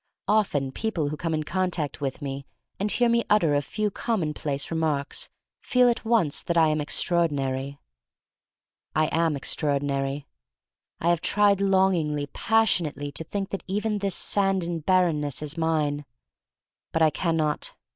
[0.27, 2.47] Often people who come in contact with me
[2.79, 5.29] and hear me utter a few com monplace remarks
[5.61, 7.77] feel at once that I am extraordinary.
[8.95, 10.25] I am extraordinary.
[10.99, 15.55] I have tried longingly, passionately, to think that even this sand and bar renness is
[15.55, 16.05] mine.
[16.91, 17.75] But I can not.